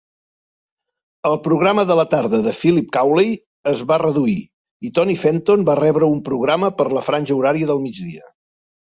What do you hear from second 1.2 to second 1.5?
El